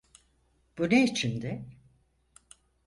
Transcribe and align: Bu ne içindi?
Bu 0.77 0.89
ne 0.91 1.03
içindi? 1.03 1.65